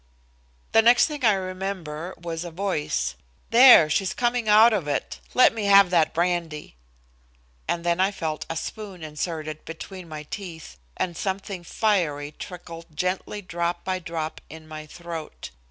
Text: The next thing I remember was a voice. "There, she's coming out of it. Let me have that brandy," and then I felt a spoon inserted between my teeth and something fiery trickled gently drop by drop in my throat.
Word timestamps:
The 0.71 0.81
next 0.81 1.05
thing 1.05 1.23
I 1.23 1.33
remember 1.33 2.15
was 2.19 2.43
a 2.43 2.49
voice. 2.49 3.13
"There, 3.51 3.87
she's 3.87 4.15
coming 4.15 4.49
out 4.49 4.73
of 4.73 4.87
it. 4.87 5.19
Let 5.35 5.53
me 5.53 5.65
have 5.65 5.91
that 5.91 6.11
brandy," 6.11 6.75
and 7.67 7.83
then 7.83 7.99
I 7.99 8.09
felt 8.09 8.43
a 8.49 8.55
spoon 8.57 9.03
inserted 9.03 9.63
between 9.63 10.09
my 10.09 10.23
teeth 10.23 10.79
and 10.97 11.15
something 11.15 11.63
fiery 11.63 12.31
trickled 12.31 12.97
gently 12.97 13.43
drop 13.43 13.83
by 13.83 13.99
drop 13.99 14.41
in 14.49 14.67
my 14.67 14.87
throat. 14.87 15.51